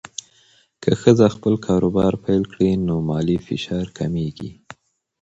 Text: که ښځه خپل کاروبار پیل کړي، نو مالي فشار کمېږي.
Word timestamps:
که 0.81 0.91
ښځه 1.01 1.27
خپل 1.35 1.53
کاروبار 1.67 2.13
پیل 2.23 2.43
کړي، 2.53 2.71
نو 2.87 2.95
مالي 3.09 3.37
فشار 3.47 3.87
کمېږي. 3.97 4.51